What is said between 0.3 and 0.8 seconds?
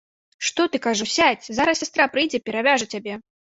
Што